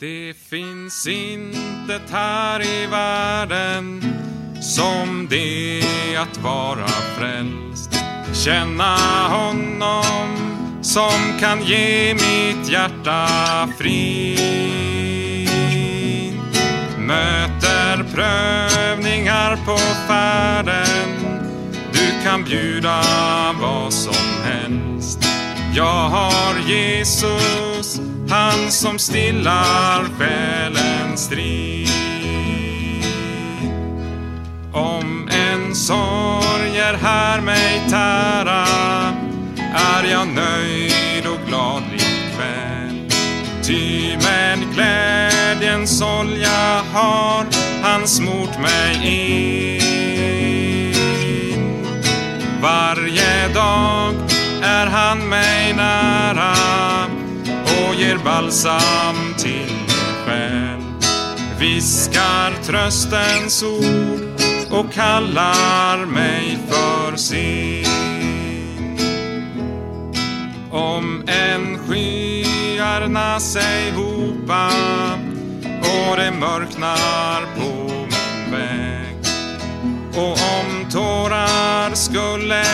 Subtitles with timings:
[0.00, 4.04] Det finns intet här i världen
[4.60, 5.82] som det
[6.16, 7.90] att vara frälst.
[8.44, 8.96] Känna
[9.28, 10.36] honom
[10.82, 13.28] som kan ge mitt hjärta
[13.78, 14.40] frid.
[16.98, 19.78] Möter prövningar på
[20.08, 21.08] färden.
[21.92, 23.02] Du kan bjuda
[23.60, 25.18] vad som helst.
[25.74, 28.00] Jag har Jesus,
[28.30, 31.88] han som stillar själens strid.
[34.72, 38.66] Om en sorger här mig tära
[39.74, 43.10] är jag nöjd och glad likväl.
[43.62, 47.46] Ty med glädjens olja har
[47.82, 50.20] han smort mig in.
[52.62, 54.14] Varje dag
[54.62, 56.59] är han mig nära
[58.24, 60.80] balsam till min själ.
[61.58, 64.20] Viskar tröstens ord
[64.70, 67.86] och kallar mig för sin.
[70.70, 74.66] Om en skyarna sig hopa
[75.80, 79.16] och det mörknar på min väg
[80.14, 82.64] och om tårar skulle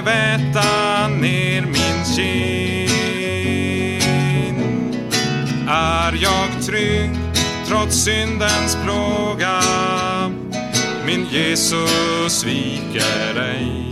[0.00, 2.55] väta ner min kind
[7.86, 9.60] åt syndens plåga
[11.06, 13.82] min Jesus sviker ej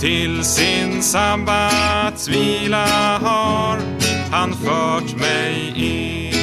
[0.00, 2.86] till sin sabbatsvila
[3.18, 3.78] har
[4.30, 6.34] han fört mig in.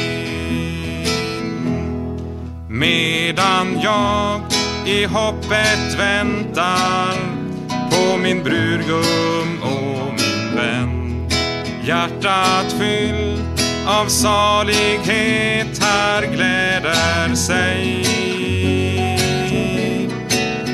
[2.70, 4.42] Medan jag
[4.86, 7.16] i hoppet väntar
[7.92, 11.28] på min brudgum och min vän.
[11.84, 13.55] Hjärtat fyllt
[13.88, 18.06] av salighet här gläder sig.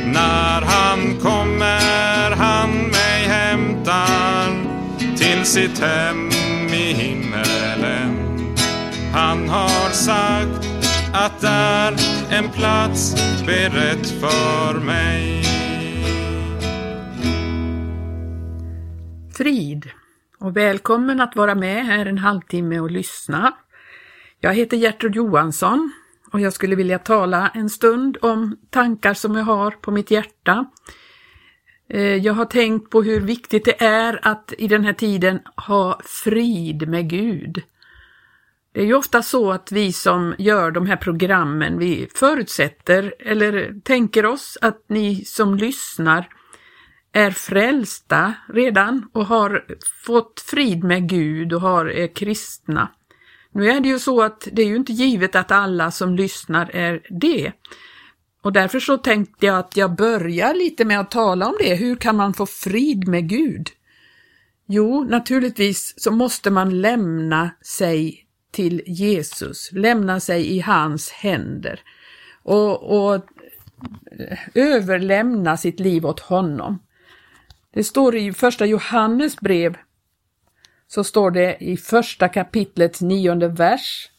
[0.05, 4.65] När han kommer han mig hämtar
[5.17, 6.29] till sitt hem
[6.73, 8.31] i himmelen.
[9.13, 10.67] Han har sagt
[11.13, 11.95] att där
[12.29, 13.15] en plats
[13.45, 15.43] berett för mig.
[19.33, 19.91] Frid
[20.41, 23.53] och välkommen att vara med här en halvtimme och lyssna.
[24.39, 25.91] Jag heter Gertrud Johansson
[26.31, 30.65] och jag skulle vilja tala en stund om tankar som jag har på mitt hjärta.
[31.89, 35.99] Eh, jag har tänkt på hur viktigt det är att i den här tiden ha
[36.03, 37.63] frid med Gud.
[38.73, 43.81] Det är ju ofta så att vi som gör de här programmen, vi förutsätter eller
[43.83, 46.29] tänker oss att ni som lyssnar
[47.13, 49.65] är frälsta redan och har
[50.05, 52.89] fått frid med Gud och har, är kristna.
[53.51, 56.75] Nu är det ju så att det är ju inte givet att alla som lyssnar
[56.75, 57.51] är det.
[58.41, 61.75] Och därför så tänkte jag att jag börjar lite med att tala om det.
[61.75, 63.69] Hur kan man få frid med Gud?
[64.65, 71.79] Jo, naturligtvis så måste man lämna sig till Jesus, lämna sig i hans händer
[72.43, 73.25] och, och
[74.53, 76.79] överlämna sitt liv åt honom.
[77.73, 79.77] Det står i första Johannes brev,
[80.87, 84.09] så står det i första kapitlets nionde vers.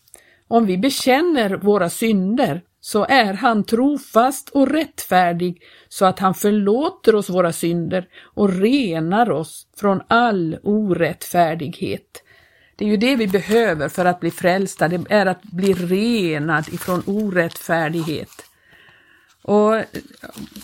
[0.48, 7.14] Om vi bekänner våra synder så är han trofast och rättfärdig så att han förlåter
[7.14, 12.22] oss våra synder och renar oss från all orättfärdighet.
[12.76, 16.68] Det är ju det vi behöver för att bli frälsta, det är att bli renad
[16.68, 18.51] ifrån orättfärdighet.
[19.42, 19.74] Och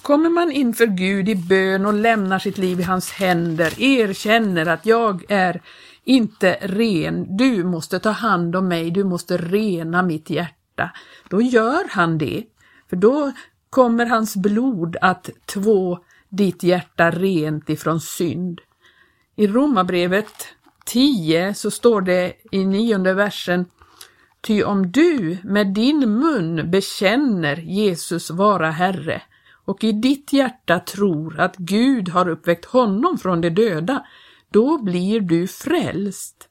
[0.03, 4.87] kommer man inför Gud i bön och lämnar sitt liv i hans händer, erkänner att
[4.87, 5.63] jag är
[6.05, 10.91] inte ren, du måste ta hand om mig, du måste rena mitt hjärta,
[11.29, 12.45] då gör han det.
[12.91, 13.33] För då
[13.71, 18.61] kommer hans blod att två ditt hjärta rent ifrån synd.
[19.37, 20.47] I Romarbrevet
[20.85, 23.67] 10 så står det i nionde versen
[24.41, 29.23] Ty om du med din mun bekänner Jesus vara Herre
[29.65, 34.07] och i ditt hjärta tror att Gud har uppväckt honom från de döda,
[34.51, 36.49] då blir du frälst.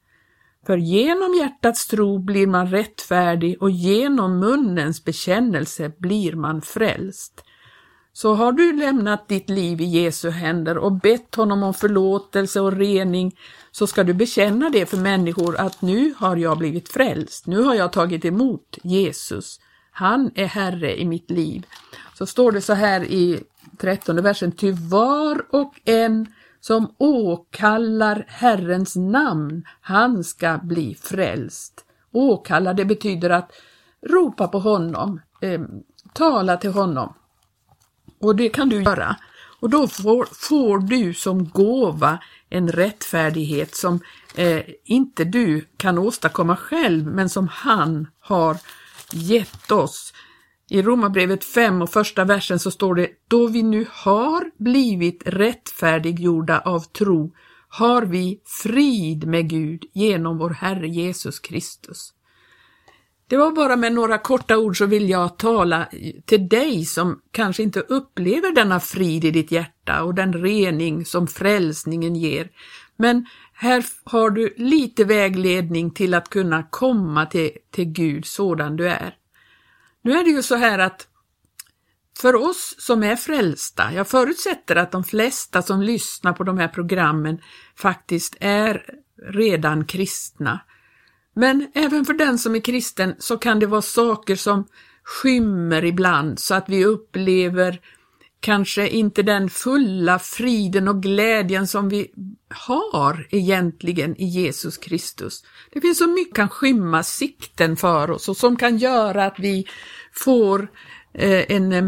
[0.65, 7.43] För genom hjärtats tro blir man rättfärdig och genom munnens bekännelse blir man frälst.
[8.17, 12.71] Så har du lämnat ditt liv i Jesu händer och bett honom om förlåtelse och
[12.71, 13.35] rening
[13.71, 17.75] så ska du bekänna det för människor att nu har jag blivit frälst, nu har
[17.75, 19.59] jag tagit emot Jesus.
[19.91, 21.65] Han är Herre i mitt liv.
[22.13, 23.43] Så står det så här i
[23.77, 31.85] trettonde versen, ty var och en som åkallar Herrens namn, han ska bli frälst.
[32.11, 33.51] åkalla, det betyder att
[34.01, 35.61] ropa på honom, eh,
[36.13, 37.13] tala till honom.
[38.19, 39.15] Och det kan du göra.
[39.59, 42.19] Och då får, får du som gåva
[42.49, 43.99] en rättfärdighet som
[44.35, 48.57] eh, inte du kan åstadkomma själv, men som han har
[49.11, 50.13] gett oss.
[50.69, 56.59] I Romarbrevet 5 och första versen så står det, då vi nu har blivit rättfärdiggjorda
[56.59, 57.33] av tro
[57.69, 62.13] har vi frid med Gud genom vår Herre Jesus Kristus.
[63.29, 65.87] Det var bara med några korta ord så vill jag tala
[66.25, 71.27] till dig som kanske inte upplever denna frid i ditt hjärta och den rening som
[71.27, 72.49] frälsningen ger.
[72.95, 78.89] Men här har du lite vägledning till att kunna komma till, till Gud sådan du
[78.89, 79.15] är.
[80.01, 81.07] Nu är det ju så här att
[82.19, 86.67] för oss som är frälsta, jag förutsätter att de flesta som lyssnar på de här
[86.67, 87.41] programmen
[87.75, 88.83] faktiskt är
[89.31, 90.59] redan kristna.
[91.37, 94.67] Men även för den som är kristen så kan det vara saker som
[95.03, 97.81] skymmer ibland så att vi upplever
[98.39, 102.11] kanske inte den fulla friden och glädjen som vi
[102.49, 105.43] har egentligen i Jesus Kristus.
[105.71, 109.39] Det finns så mycket som kan skymma sikten för oss och som kan göra att
[109.39, 109.67] vi
[110.13, 110.71] får
[111.13, 111.87] eh, en, eh,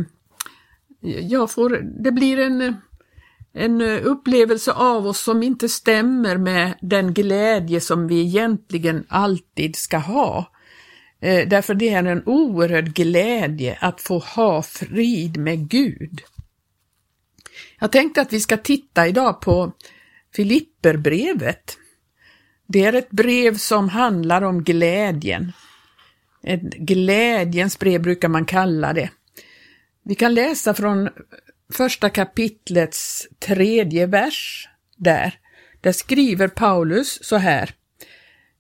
[1.02, 1.70] ja, får,
[2.04, 2.74] det blir en, eh,
[3.54, 9.76] en eh, upplevelse av oss som inte stämmer med den glädje som vi egentligen alltid
[9.76, 10.52] ska ha.
[11.22, 16.22] Eh, därför det är en oerhörd glädje att få ha frid med Gud.
[17.80, 19.72] Jag tänkte att vi ska titta idag på
[20.36, 21.78] Filipperbrevet.
[22.68, 25.52] Det är ett brev som handlar om glädjen.
[26.44, 29.10] Ett glädjens brev brukar man kalla det.
[30.04, 31.10] Vi kan läsa från
[31.74, 35.34] första kapitlets tredje vers där.
[35.82, 37.74] Där skriver Paulus så här.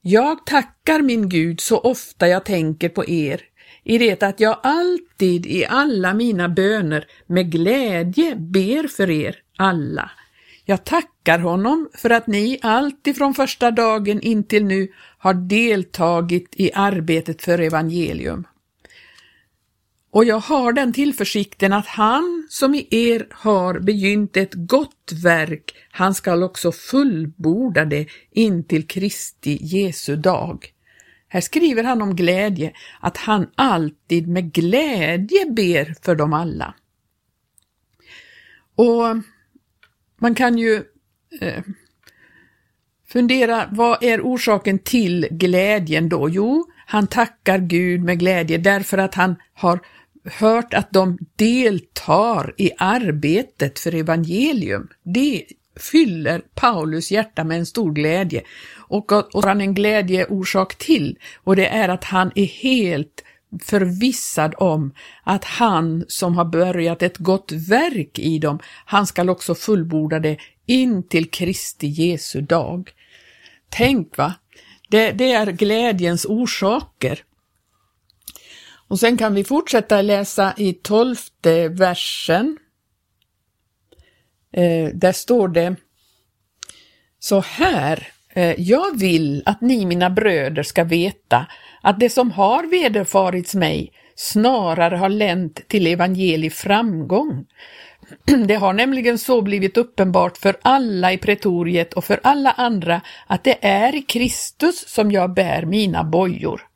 [0.02, 3.42] Jag tackar min Gud så ofta jag tänker på er,
[3.84, 10.12] i det att jag alltid i alla mina böner med glädje ber för er alla.
[10.66, 17.42] Jag tackar honom för att ni alltifrån första dagen intill nu har deltagit i arbetet
[17.42, 18.48] för evangelium.
[20.12, 25.76] Och jag har den tillförsikten att han som i er har begynt ett gott verk,
[25.92, 30.74] han skall också fullborda det in till Kristi Jesu dag.
[31.28, 36.74] Här skriver han om glädje, att han alltid med glädje ber för dem alla.
[38.76, 39.18] Och
[40.22, 40.84] man kan ju
[41.42, 41.64] eh,
[43.08, 46.30] fundera, vad är orsaken till glädjen då?
[46.30, 49.80] Jo, han tackar Gud med glädje därför att han har
[50.25, 54.88] hört att de deltar i arbetet för evangelium.
[55.04, 55.45] Det
[55.80, 58.44] fyller Paulus hjärta med en stor glädje
[58.77, 63.24] och, och han en glädjeorsak till och det är att han är helt
[63.63, 64.94] förvissad om
[65.24, 70.38] att han som har börjat ett gott verk i dem, han skall också fullborda det
[70.65, 72.92] in till Kristi Jesu dag.
[73.69, 74.33] Tänk va,
[74.89, 77.24] det, det är glädjens orsaker.
[78.89, 82.57] Och sen kan vi fortsätta läsa i tolfte versen.
[84.53, 85.75] Eh, där står det
[87.19, 88.07] så här.
[88.33, 91.45] Eh, jag vill att ni mina bröder ska veta
[91.81, 97.46] att det som har vederfarits mig snarare har länt till evangelisk framgång.
[98.48, 103.43] Det har nämligen så blivit uppenbart för alla i pretoriet och för alla andra att
[103.43, 106.69] det är i Kristus som jag bär mina bojor.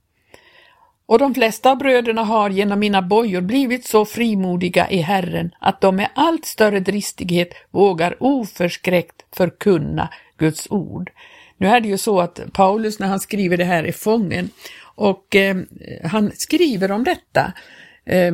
[1.06, 5.82] Och de flesta av bröderna har genom mina bojor blivit så frimodiga i Herren att
[5.82, 11.12] de med allt större dristighet vågar oförskräckt förkunna Guds ord.
[11.58, 14.50] Nu är det ju så att Paulus när han skriver det här är fången
[14.96, 15.58] och eh,
[16.04, 17.54] han skriver om detta.
[18.06, 18.32] Eh,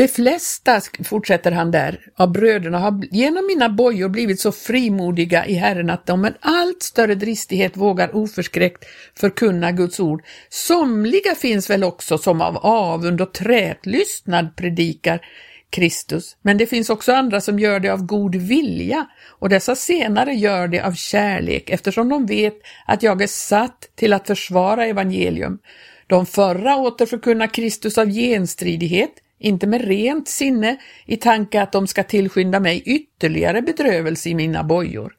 [0.00, 5.54] de flesta, fortsätter han där, av bröderna har genom mina bojor blivit så frimodiga i
[5.54, 10.22] Herren att de med allt större dristighet vågar oförskräckt förkunna Guds ord.
[10.48, 15.26] Somliga finns väl också som av avund och trätlystnad predikar
[15.70, 20.34] Kristus, men det finns också andra som gör det av god vilja och dessa senare
[20.34, 22.54] gör det av kärlek eftersom de vet
[22.86, 25.58] att jag är satt till att försvara evangelium.
[26.06, 31.86] De förra åter förkunnar Kristus av genstridighet, inte med rent sinne i tanke att de
[31.86, 35.12] ska tillskynda mig ytterligare bedrövelse i mina bojor.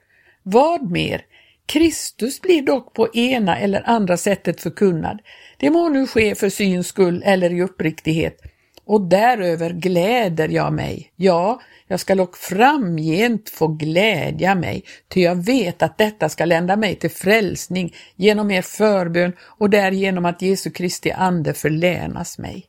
[0.44, 1.22] Vad mer?
[1.66, 5.20] Kristus blir dock på ena eller andra sättet förkunnad.
[5.58, 8.42] Det må nu ske för syns skull eller i uppriktighet
[8.86, 11.12] och däröver gläder jag mig.
[11.16, 16.76] Ja, jag skall dock framgent få glädja mig, ty jag vet att detta ska lända
[16.76, 22.66] mig till frälsning genom er förbön och därigenom att Jesu Kristi ande förlänas mig.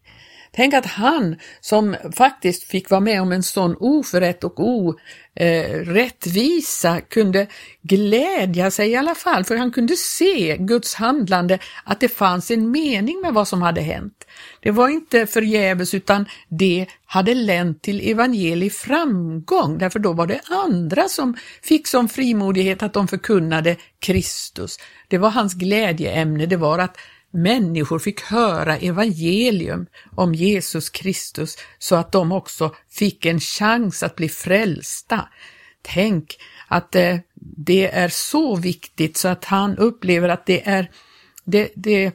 [0.54, 4.60] Tänk att han som faktiskt fick vara med om en sån oförrätt och
[5.36, 7.46] orättvisa kunde
[7.82, 12.70] glädja sig i alla fall, för han kunde se Guds handlande, att det fanns en
[12.70, 14.24] mening med vad som hade hänt.
[14.60, 20.40] Det var inte förgäves utan det hade länt till evangelisk framgång, därför då var det
[20.48, 24.78] andra som fick som frimodighet att de förkunnade Kristus.
[25.08, 26.96] Det var hans glädjeämne, det var att
[27.32, 29.86] människor fick höra evangelium
[30.16, 35.28] om Jesus Kristus så att de också fick en chans att bli frälsta.
[35.82, 36.36] Tänk
[36.68, 37.22] att det,
[37.56, 40.90] det är så viktigt så att han upplever att det är
[41.44, 42.12] det, det,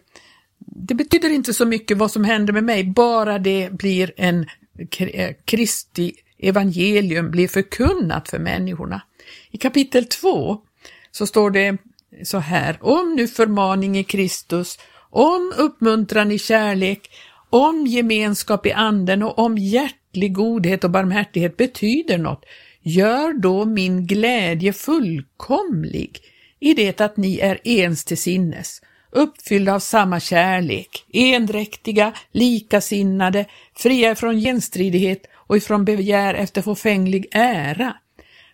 [0.60, 4.46] det betyder inte så mycket vad som händer med mig, bara det blir en
[5.00, 9.02] eh, Kristi evangelium blir förkunnat för människorna.
[9.52, 10.62] I kapitel 2
[11.12, 11.78] så står det
[12.24, 14.80] så här, om nu förmaning i Kristus
[15.18, 17.10] om uppmuntran i kärlek,
[17.50, 22.46] om gemenskap i anden och om hjärtlig godhet och barmhärtighet betyder något,
[22.82, 26.20] gör då min glädje fullkomlig
[26.60, 28.82] i det att ni är ens till sinnes,
[29.12, 33.46] uppfyllda av samma kärlek, endräktiga, likasinnade,
[33.76, 37.94] fria från genstridighet och ifrån begär efter förfänglig ära,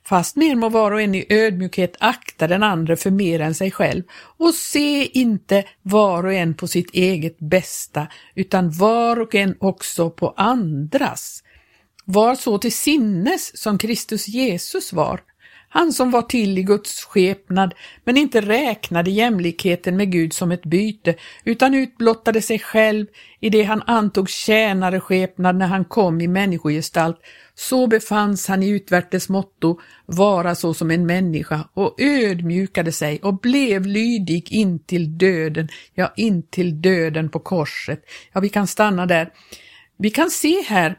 [0.06, 4.04] Fastmer må var och en i ödmjukhet akta den andra för mer än sig själv
[4.38, 10.10] och se inte var och en på sitt eget bästa, utan var och en också
[10.10, 11.44] på andras.
[12.06, 15.22] Var så till sinnes som Kristus Jesus var,
[15.74, 20.66] han som var till i Guds skepnad men inte räknade jämlikheten med Gud som ett
[20.66, 23.06] byte utan utblottade sig själv
[23.40, 27.18] i det han antog tjänare skepnad när han kom i människogestalt.
[27.56, 33.40] Så befanns han i utvärtes motto vara så som en människa och ödmjukade sig och
[33.40, 38.04] blev lydig in till döden, ja in till döden på korset.
[38.34, 39.30] Ja, vi kan stanna där.
[39.98, 40.96] Vi kan se här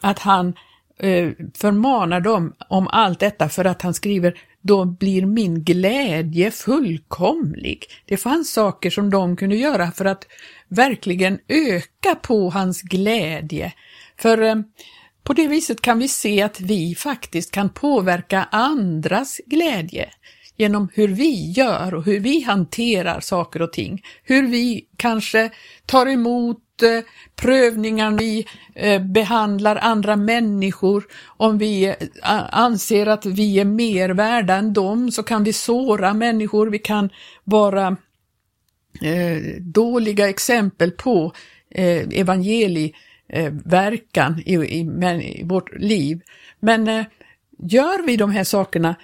[0.00, 0.54] att han
[0.98, 7.84] Eh, förmanar dem om allt detta för att han skriver då blir min glädje fullkomlig.
[8.04, 10.26] Det fanns saker som de kunde göra för att
[10.68, 13.72] verkligen öka på hans glädje.
[14.18, 14.54] För eh,
[15.22, 20.10] på det viset kan vi se att vi faktiskt kan påverka andras glädje
[20.56, 24.02] genom hur vi gör och hur vi hanterar saker och ting.
[24.22, 25.50] Hur vi kanske
[25.86, 26.58] tar emot
[27.36, 31.04] prövningar vi eh, behandlar andra människor.
[31.26, 31.94] Om vi eh,
[32.50, 36.66] anser att vi är mer värda än dem så kan vi såra människor.
[36.66, 37.10] Vi kan
[37.44, 37.96] vara
[39.02, 41.32] eh, dåliga exempel på
[41.76, 46.20] evangelieverkan i vårt liv.
[46.60, 47.04] Men
[47.58, 48.96] gör vi de här sakerna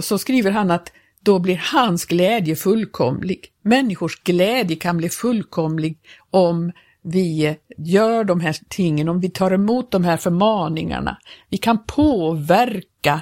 [0.00, 0.92] så skriver han att
[1.24, 3.46] då blir hans glädje fullkomlig.
[3.62, 5.98] Människors glädje kan bli fullkomlig
[6.30, 11.18] om vi gör de här tingen, om vi tar emot de här förmaningarna.
[11.48, 13.20] Vi kan påverka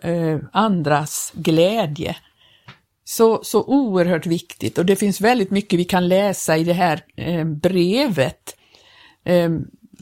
[0.00, 2.16] eh, andras glädje.
[3.04, 7.00] Så, så oerhört viktigt och det finns väldigt mycket vi kan läsa i det här
[7.16, 8.56] eh, brevet.
[9.24, 9.50] Eh,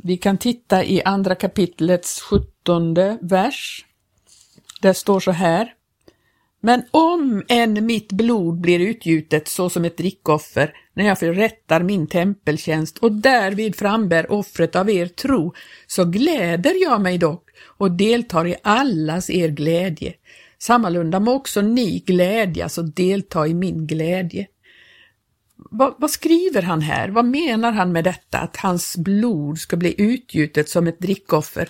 [0.03, 3.85] vi kan titta i andra kapitlets sjuttonde vers.
[4.81, 5.75] Där står så här.
[6.65, 12.99] Men om än mitt blod blir utgjutet såsom ett drickoffer när jag förrättar min tempeltjänst
[12.99, 15.55] och därvid frambär offret av er tro,
[15.87, 20.15] så gläder jag mig dock och deltar i allas er glädje.
[20.59, 24.47] Sammalunda må också ni glädjas och delta i min glädje.
[25.57, 27.09] Vad, vad, skriver han här?
[27.09, 31.69] Vad menar han med detta, att hans blod ska bli utgjutet som ett drickoffer?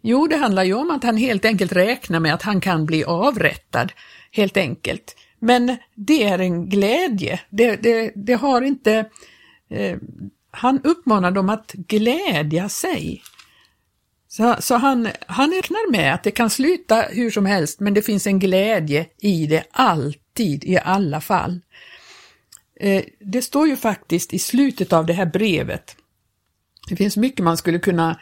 [0.00, 3.04] Jo, det handlar ju om att han helt enkelt räknar med att han kan bli
[3.04, 3.92] avrättad
[4.32, 5.16] helt enkelt.
[5.38, 7.40] Men det är en glädje.
[7.50, 9.10] Det, det, det har inte...
[9.70, 9.96] Eh,
[10.50, 13.22] han uppmanar dem att glädja sig.
[14.28, 18.02] Så, så, han, han räknar med att det kan sluta hur som helst, men det
[18.02, 21.60] finns en glädje i det alltid, i alla fall.
[22.80, 25.96] Eh, det står ju faktiskt i slutet av det här brevet,
[26.88, 28.20] det finns mycket man skulle kunna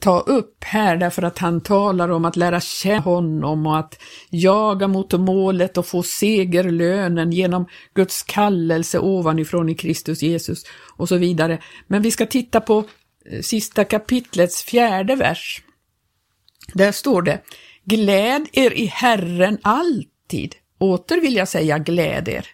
[0.00, 4.88] ta upp här därför att han talar om att lära känna honom och att jaga
[4.88, 10.64] mot målet och få segerlönen genom Guds kallelse ovanifrån i Kristus Jesus
[10.96, 11.58] och så vidare.
[11.86, 12.84] Men vi ska titta på
[13.26, 15.62] eh, sista kapitlets fjärde vers.
[16.74, 17.40] Där står det
[17.84, 20.54] Gläd er i Herren alltid.
[20.78, 22.46] Åter vill jag säga gläd er.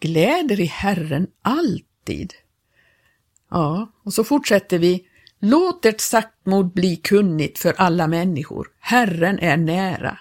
[0.00, 2.34] Gläd er i Herren alltid.
[3.50, 5.04] Ja, och så fortsätter vi
[5.46, 8.68] Låt ert saktmod bli kunnigt för alla människor.
[8.80, 10.18] Herren är nära.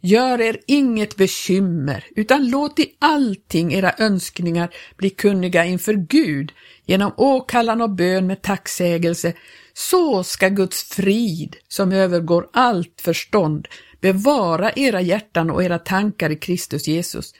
[0.00, 6.52] Gör er inget bekymmer, utan låt i allting era önskningar bli kunniga inför Gud
[6.84, 9.32] genom åkallan och bön med tacksägelse.
[9.74, 13.68] Så ska Guds frid, som övergår allt förstånd,
[14.00, 17.34] bevara era hjärtan och era tankar i Kristus Jesus.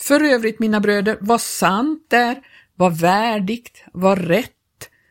[0.00, 2.36] För övrigt, mina bröder, vad sant är,
[2.74, 4.52] vad värdigt, vad rätt,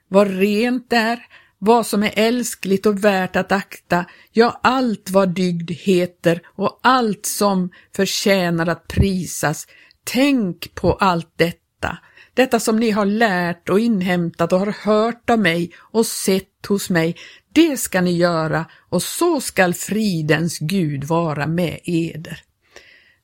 [0.07, 1.25] vad rent är,
[1.59, 7.25] vad som är älskligt och värt att akta, ja, allt vad dygd heter och allt
[7.25, 9.67] som förtjänar att prisas.
[10.03, 11.97] Tänk på allt detta,
[12.33, 16.89] detta som ni har lärt och inhämtat och har hört av mig och sett hos
[16.89, 17.15] mig,
[17.53, 22.41] det ska ni göra och så skall fridens Gud vara med eder.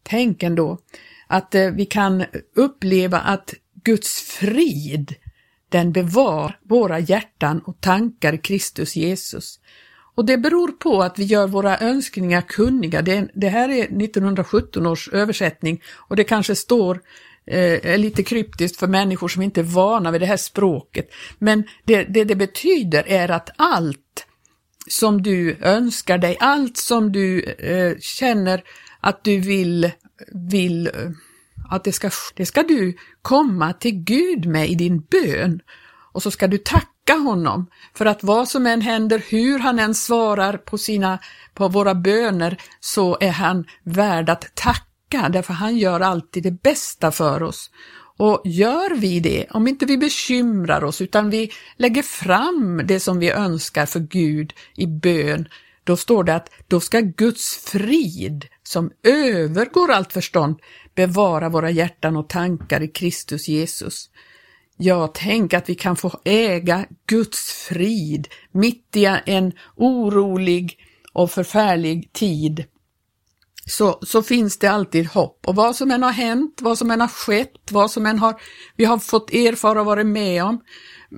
[0.04, 0.78] Tänk ändå
[1.28, 2.26] att eh, vi kan
[2.56, 5.16] uppleva att Guds frid
[5.74, 9.60] den bevar våra hjärtan och tankar i Kristus Jesus.
[10.16, 13.02] Och det beror på att vi gör våra önskningar kunniga.
[13.02, 17.02] Det, det här är 1917 års översättning och det kanske står
[17.46, 21.10] eh, lite kryptiskt för människor som inte är vana vid det här språket.
[21.40, 24.26] Men det, det det betyder är att allt
[24.88, 28.64] som du önskar dig, allt som du eh, känner
[29.00, 29.92] att du vill,
[30.52, 30.94] vill eh,
[31.70, 35.60] att det ska, det ska du komma till Gud med i din bön
[36.14, 39.96] och så ska du tacka honom för att vad som än händer, hur han än
[39.96, 41.20] svarar på, sina,
[41.54, 47.12] på våra böner, så är han värd att tacka, därför han gör alltid det bästa
[47.12, 47.72] för oss.
[48.18, 53.20] Och gör vi det, om inte vi bekymrar oss utan vi lägger fram det som
[53.20, 55.48] vi önskar för Gud i bön,
[55.84, 60.60] då står det att då ska Guds frid, som övergår allt förstånd,
[60.96, 64.10] bevara våra hjärtan och tankar i Kristus Jesus.
[64.78, 70.78] Ja, tänk att vi kan få äga Guds frid mitt i en orolig
[71.14, 72.66] och förfärlig tid.
[73.66, 77.02] Så, så finns det alltid hopp och vad som än har hänt, vad som än
[77.02, 78.42] har skett, vad som än har
[78.76, 80.62] vi har fått erfara och varit med om.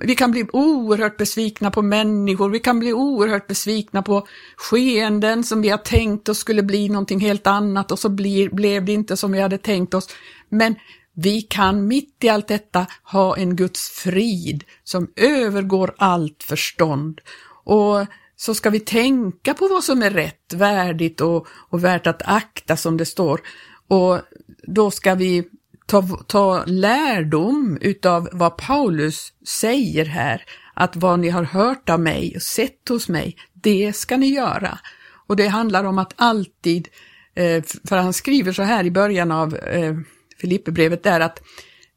[0.00, 5.62] Vi kan bli oerhört besvikna på människor, vi kan bli oerhört besvikna på skeenden som
[5.62, 9.16] vi har tänkt oss skulle bli någonting helt annat och så blir, blev det inte
[9.16, 10.08] som vi hade tänkt oss.
[10.48, 10.74] Men
[11.14, 17.20] vi kan mitt i allt detta ha en Guds frid som övergår allt förstånd.
[17.64, 22.22] Och så ska vi tänka på vad som är rätt, värdigt och, och värt att
[22.24, 23.40] akta som det står.
[23.88, 24.20] Och
[24.62, 25.44] då ska vi
[25.86, 30.42] ta, ta lärdom utav vad Paulus säger här,
[30.74, 34.78] att vad ni har hört av mig och sett hos mig, det ska ni göra.
[35.26, 36.88] Och det handlar om att alltid,
[37.34, 39.94] eh, för han skriver så här i början av eh,
[40.40, 41.42] Filipperbrevet där att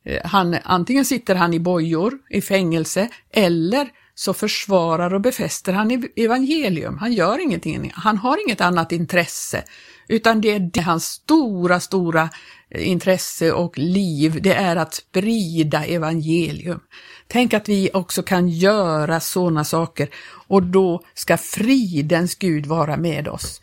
[0.06, 6.04] eh, han, antingen sitter han i bojor, i fängelse, eller så försvarar och befäster han
[6.16, 6.98] evangelium.
[6.98, 9.64] Han gör ingenting, han har inget annat intresse,
[10.10, 12.30] utan det är hans stora, stora
[12.70, 16.80] eh, intresse och liv, det är att sprida evangelium.
[17.28, 20.10] Tänk att vi också kan göra sådana saker
[20.48, 23.62] och då ska fridens Gud vara med oss.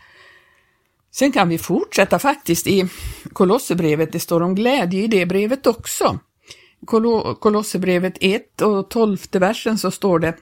[1.12, 2.88] Sen kan vi fortsätta faktiskt i
[3.32, 6.18] Kolosserbrevet, det står om glädje i det brevet också.
[7.40, 10.36] Kolosserbrevet 1 och 12 versen så står det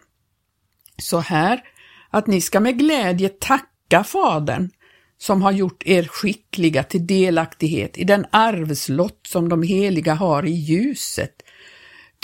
[1.02, 1.62] så här,
[2.10, 4.70] att ni ska med glädje tacka Fadern
[5.24, 10.52] som har gjort er skickliga till delaktighet i den arvslott som de heliga har i
[10.52, 11.42] ljuset.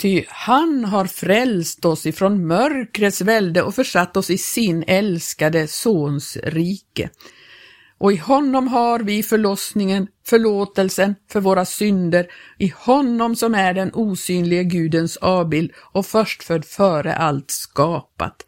[0.01, 6.37] Ty han har frälst oss ifrån mörkrets välde och försatt oss i sin älskade Sons
[6.43, 7.09] rike
[8.01, 13.91] och i honom har vi förlossningen, förlåtelsen för våra synder, i honom som är den
[13.93, 18.45] osynlige Gudens avbild och förstfödd före allt skapat.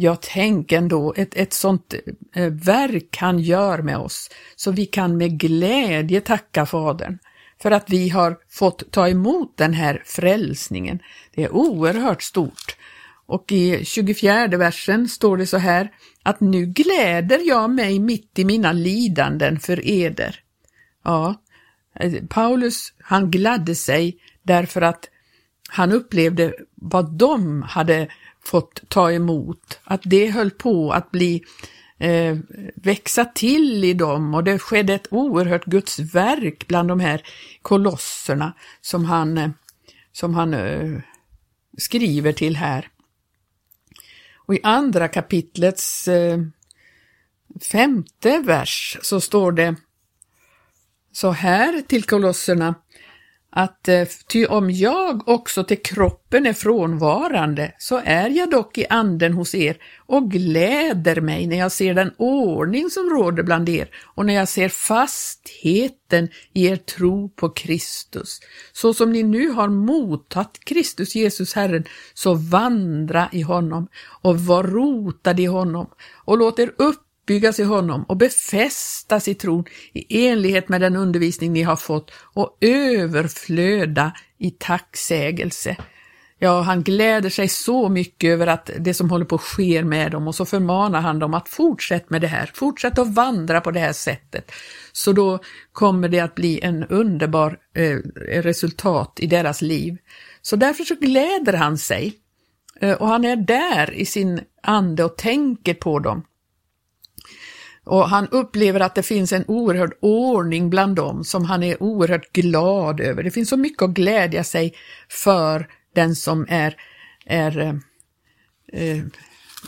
[0.00, 1.94] Jag tänk ändå ett, ett sånt
[2.34, 7.18] eh, verk han gör med oss, så vi kan med glädje tacka Fadern
[7.62, 10.98] för att vi har fått ta emot den här frälsningen.
[11.34, 12.76] Det är oerhört stort.
[13.26, 15.90] Och i 24 versen står det så här,
[16.22, 20.40] att nu gläder jag mig mitt i mina lidanden för eder.
[21.04, 21.42] Ja,
[21.94, 25.08] eh, Paulus han gladde sig därför att
[25.68, 28.08] han upplevde vad de hade
[28.44, 31.44] fått ta emot, att det höll på att bli
[31.98, 32.36] eh,
[32.74, 37.22] växa till i dem och det skedde ett oerhört Guds verk bland de här
[37.62, 39.50] kolosserna som han, eh,
[40.12, 41.00] som han eh,
[41.78, 42.88] skriver till här.
[44.36, 46.38] Och i andra kapitlets eh,
[47.72, 49.76] femte vers så står det
[51.12, 52.74] så här till kolosserna
[53.50, 58.86] att eh, ty om jag också till kroppen är frånvarande så är jag dock i
[58.90, 63.88] anden hos er och gläder mig när jag ser den ordning som råder bland er
[64.04, 68.40] och när jag ser fastheten i er tro på Kristus.
[68.72, 71.84] Så som ni nu har mottagit Kristus Jesus Herren,
[72.14, 73.88] så vandra i honom
[74.22, 75.90] och var rotade i honom
[76.24, 80.96] och låt er upp uppbyggas i honom och befästas i tron i enlighet med den
[80.96, 85.76] undervisning ni har fått och överflöda i tacksägelse.
[86.38, 90.12] Ja, han gläder sig så mycket över att det som håller på att ske med
[90.12, 93.70] dem och så förmanar han dem att fortsätta med det här, fortsätta att vandra på
[93.70, 94.52] det här sättet.
[94.92, 95.38] Så då
[95.72, 97.96] kommer det att bli en underbar eh,
[98.42, 99.96] resultat i deras liv.
[100.42, 102.14] Så därför så gläder han sig
[102.80, 106.22] eh, och han är där i sin ande och tänker på dem.
[107.88, 112.32] Och han upplever att det finns en oerhörd ordning bland dem som han är oerhört
[112.32, 113.22] glad över.
[113.22, 114.74] Det finns så mycket att glädja sig
[115.08, 116.76] för den som är,
[117.26, 117.74] är eh,
[118.72, 119.04] eh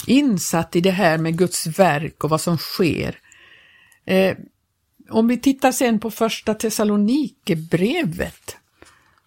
[0.06, 3.18] insatt i det här med Guds verk och vad som sker.
[4.04, 4.36] Eh,
[5.10, 8.56] om vi tittar sen på första Thessalonikerbrevet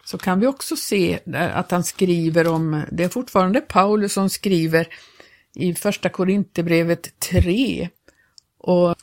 [0.06, 4.30] så kan vi också se eh, att han skriver om, det är fortfarande Paulus som
[4.30, 4.88] skriver
[5.56, 7.90] i första Korinthierbrevet 3
[8.64, 8.96] och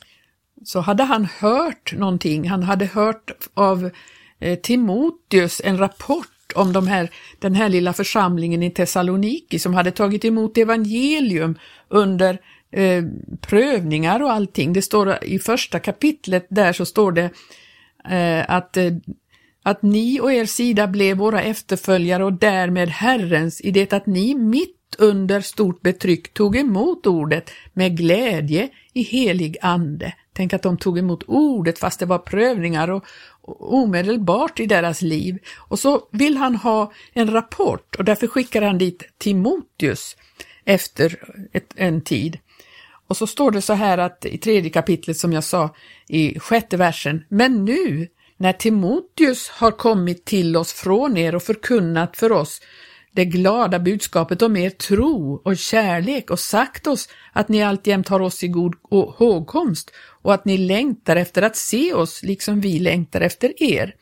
[0.65, 3.89] så hade han hört någonting, han hade hört av
[4.39, 9.91] eh, Timoteus en rapport om de här, den här lilla församlingen i Thessaloniki som hade
[9.91, 11.55] tagit emot evangelium
[11.87, 12.37] under
[12.71, 13.03] eh,
[13.41, 14.73] prövningar och allting.
[14.73, 17.29] Det står i första kapitlet där så står det
[18.09, 18.91] eh, att, eh,
[19.63, 24.35] att ni och er sida blev våra efterföljare och därmed Herrens i det att ni
[24.35, 30.13] mitt under stort betryck tog emot ordet med glädje i helig ande.
[30.33, 33.05] Tänk att de tog emot ordet fast det var prövningar och,
[33.41, 35.37] och omedelbart i deras liv.
[35.57, 40.15] Och så vill han ha en rapport och därför skickar han dit Timoteus
[40.65, 41.19] efter
[41.53, 42.39] ett, en tid.
[43.07, 45.75] Och så står det så här att i tredje kapitlet som jag sa
[46.07, 52.17] i sjätte versen, men nu när Timoteus har kommit till oss från er och förkunnat
[52.17, 52.61] för oss
[53.11, 58.19] det glada budskapet om er tro och kärlek och sagt oss att ni alltjämt har
[58.19, 58.75] oss i god
[59.17, 63.95] hågkomst och att ni längtar efter att se oss liksom vi längtar efter er.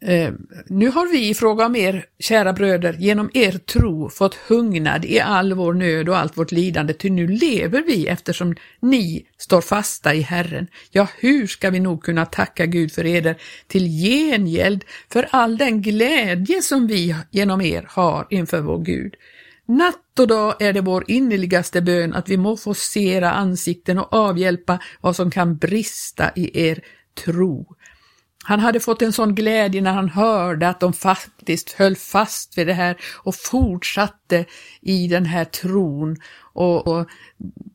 [0.00, 0.32] Eh,
[0.66, 5.20] nu har vi i fråga om er, kära bröder, genom er tro fått hungnad i
[5.20, 10.14] all vår nöd och allt vårt lidande, ty nu lever vi eftersom ni står fasta
[10.14, 10.66] i Herren.
[10.90, 15.82] Ja, hur ska vi nog kunna tacka Gud för eder till gengäld för all den
[15.82, 19.14] glädje som vi genom er har inför vår Gud.
[19.68, 23.98] Natt och dag är det vår innerligaste bön att vi må få se era ansikten
[23.98, 26.80] och avhjälpa vad som kan brista i er
[27.24, 27.75] tro.
[28.46, 32.66] Han hade fått en sån glädje när han hörde att de faktiskt höll fast vid
[32.66, 34.44] det här och fortsatte
[34.80, 36.16] i den här tron.
[36.52, 37.08] Och, och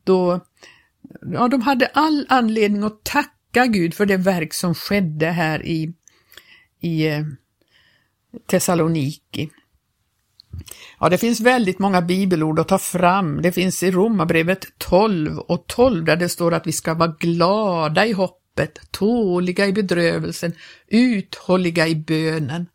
[0.04, 0.40] då,
[1.34, 5.94] ja, de hade all anledning att tacka Gud för det verk som skedde här i,
[6.82, 7.24] i eh,
[8.48, 9.50] Thessaloniki.
[11.00, 13.42] Ja, det finns väldigt många bibelord att ta fram.
[13.42, 18.06] Det finns i Romarbrevet 12 och 12 där det står att vi ska vara glada
[18.06, 20.54] i hopp hoppet, tåliga i bedrövelsen,
[20.88, 22.68] uthålliga i bönen.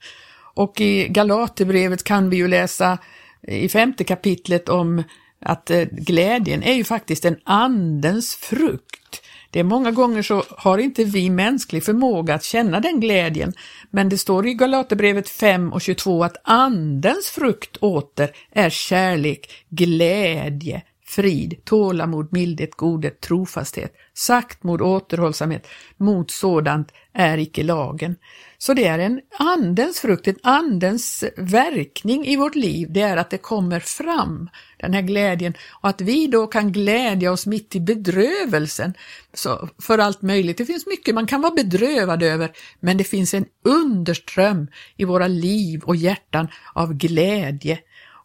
[0.54, 2.98] Och i Galaterbrevet kan vi ju läsa
[3.42, 5.02] i femte kapitlet om
[5.40, 9.22] att eh, glädjen är ju faktiskt en andens frukt.
[9.50, 13.52] Det är många gånger så har inte vi mänsklig förmåga att känna den glädjen,
[13.90, 20.82] men det står i Galaterbrevet 5 och 22 att andens frukt åter är kärlek, glädje,
[21.08, 25.66] frid, tålamod, mildhet, godhet, trofasthet, saktmod, återhållsamhet.
[25.96, 28.16] Mot sådant är icke lagen.
[28.58, 33.30] Så det är en andens frukt, en andens verkning i vårt liv, det är att
[33.30, 37.80] det kommer fram, den här glädjen, och att vi då kan glädja oss mitt i
[37.80, 38.94] bedrövelsen
[39.34, 40.58] så för allt möjligt.
[40.58, 45.28] Det finns mycket man kan vara bedrövad över, men det finns en underström i våra
[45.28, 47.78] liv och hjärtan av glädje.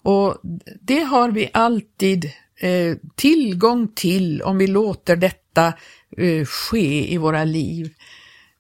[0.04, 0.38] Och
[0.82, 5.74] det har vi alltid Eh, tillgång till om vi låter detta
[6.18, 7.94] eh, ske i våra liv.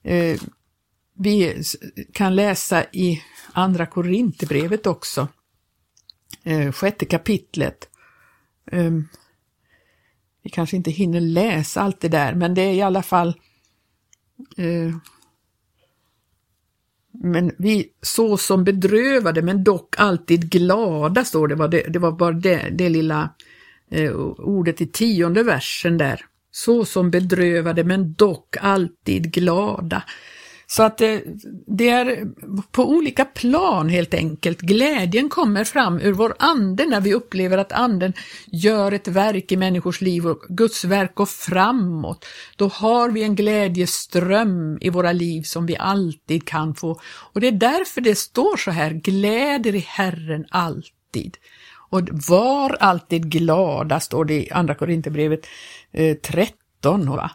[0.03, 0.41] Eh,
[1.17, 1.63] vi
[2.13, 5.27] kan läsa i Andra Korinthierbrevet också,
[6.43, 7.89] eh, sjätte kapitlet.
[8.71, 9.07] Ehm,
[10.43, 13.29] vi kanske inte hinner läsa allt det där, men det är i alla fall
[14.57, 14.95] eh,
[17.11, 21.67] men vi så som bedrövade men dock alltid glada, står det.
[21.67, 23.29] Det, det var bara det, det lilla
[23.91, 26.25] eh, ordet i tionde versen där.
[26.51, 30.03] Så som bedrövade men dock alltid glada.
[30.71, 31.23] Så att det,
[31.67, 32.27] det, är
[32.71, 34.61] på olika plan helt enkelt.
[34.61, 38.13] Glädjen kommer fram ur vår ande när vi upplever att anden
[38.51, 42.25] gör ett verk i människors liv och Guds verk går framåt.
[42.55, 47.01] Då har vi en glädjeström i våra liv som vi alltid kan få.
[47.03, 51.37] Och det är därför det står så här, gläder i Herren alltid.
[51.91, 55.47] Och var alltid glada, står det i Andra Korinthierbrevet
[55.91, 57.09] eh, 13.
[57.09, 57.31] Va?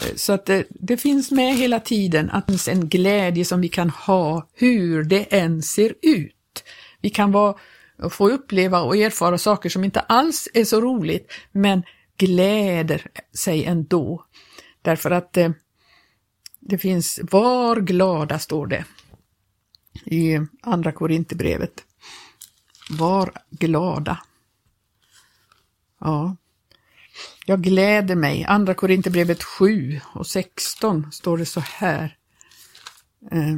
[0.00, 3.60] Eh, så att det, det, finns med hela tiden att det finns en glädje som
[3.60, 6.64] vi kan ha hur det än ser ut.
[7.00, 7.54] Vi kan vara,
[8.10, 11.82] få uppleva och erfara saker som inte alls är så roligt, men
[12.16, 13.06] gläder
[13.38, 14.24] sig ändå.
[14.82, 15.52] Därför att det,
[16.60, 18.84] det finns, var glada står det
[20.04, 21.84] i Andra Korinthierbrevet.
[22.90, 24.18] Var glada.
[26.00, 26.36] Ja,
[27.46, 28.44] jag gläder mig.
[28.44, 32.16] Andra Korinthierbrevet 7 och 16 står det så här.
[33.30, 33.56] Eh,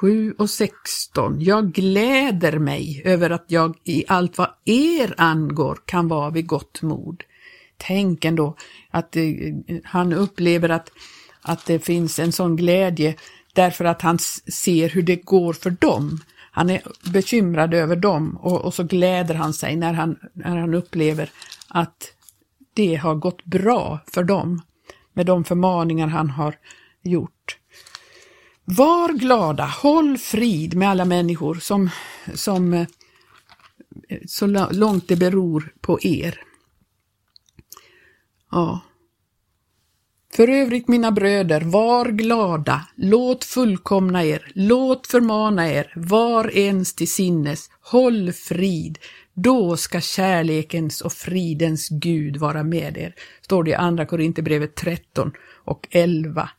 [0.00, 1.40] 7 och 16.
[1.40, 6.82] Jag gläder mig över att jag i allt vad er angår kan vara vid gott
[6.82, 7.22] mod.
[7.76, 8.56] Tänk ändå
[8.90, 9.24] att eh,
[9.84, 10.90] han upplever att,
[11.42, 13.14] att det finns en sån glädje
[13.52, 16.20] därför att han ser hur det går för dem.
[16.56, 20.74] Han är bekymrad över dem och, och så gläder han sig när han, när han
[20.74, 21.30] upplever
[21.68, 22.12] att
[22.74, 24.62] det har gått bra för dem
[25.12, 26.56] med de förmaningar han har
[27.02, 27.58] gjort.
[28.64, 31.90] Var glada, håll frid med alla människor som,
[32.34, 32.86] som eh,
[34.26, 36.40] så långt det beror på er.
[38.50, 38.80] Ja.
[40.34, 47.10] För övrigt mina bröder, var glada, låt fullkomna er, låt förmana er, var ens till
[47.10, 48.98] sinnes, håll frid,
[49.34, 55.32] då ska kärlekens och fridens Gud vara med er, står det i Andra Korinthierbrevet 13
[55.64, 56.50] och 11.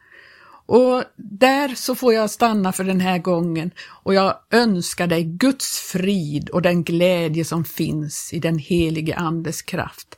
[0.66, 3.72] Och där så får jag stanna för den här gången
[4.04, 9.62] och jag önskar dig Guds frid och den glädje som finns i den helige Andes
[9.62, 10.18] kraft.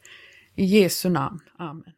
[0.55, 1.39] I Jesu namn.
[1.59, 1.93] Amen.